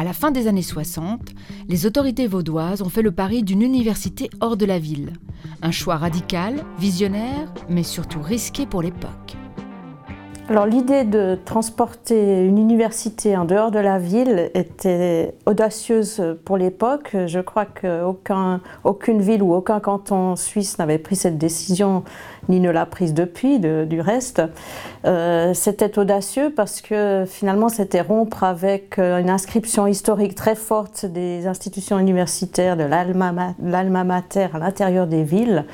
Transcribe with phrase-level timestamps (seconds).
[0.00, 1.32] À la fin des années 60,
[1.68, 5.12] les autorités vaudoises ont fait le pari d'une université hors de la ville.
[5.60, 9.36] Un choix radical, visionnaire, mais surtout risqué pour l'époque.
[10.50, 17.14] Alors l'idée de transporter une université en dehors de la ville était audacieuse pour l'époque.
[17.28, 22.02] Je crois qu'aucune ville ou aucun canton suisse n'avait pris cette décision
[22.48, 24.42] ni ne l'a prise depuis, du reste.
[25.04, 31.06] Euh, c'était audacieux parce que finalement c'était rompre avec euh, une inscription historique très forte
[31.06, 35.64] des institutions universitaires, de l'alma mater à l'intérieur des villes.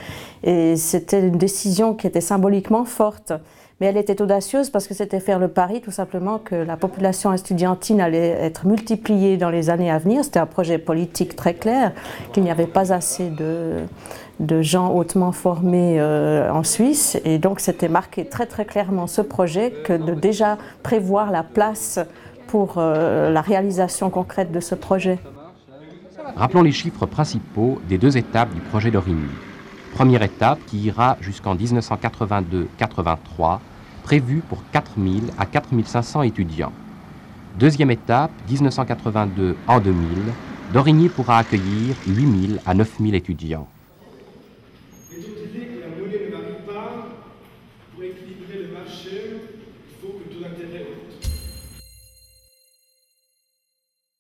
[0.43, 3.33] Et c'était une décision qui était symboliquement forte.
[3.81, 7.31] Mais elle était audacieuse parce que c'était faire le pari tout simplement que la population
[7.35, 10.25] estudiantine allait être multipliée dans les années à venir.
[10.25, 11.93] C'était un projet politique très clair,
[12.33, 17.21] qu'il n'y avait pas assez de, gens hautement formés euh, en Suisse.
[17.27, 21.99] Et donc c'était marqué très très clairement ce projet que de déjà prévoir la place
[22.47, 25.19] pour euh, la réalisation concrète de ce projet.
[26.35, 29.29] Rappelons les chiffres principaux des deux étapes du projet d'Origny.
[29.97, 33.61] Première étape qui ira jusqu'en 1982-83,
[34.03, 36.73] prévue pour 4000 à 4500 étudiants.
[37.59, 40.07] Deuxième étape, 1982 en 2000,
[40.75, 43.67] Dorigny pourra accueillir 8000 à 9000 étudiants.